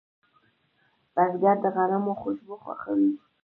بزګر 1.13 1.57
د 1.63 1.65
غنمو 1.75 2.13
خوشبو 2.21 2.55
خوښوي 2.63 3.11